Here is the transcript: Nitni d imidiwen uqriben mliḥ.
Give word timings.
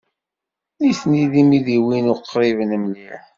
Nitni 0.81 1.23
d 1.31 1.33
imidiwen 1.41 2.11
uqriben 2.13 2.71
mliḥ. 2.83 3.21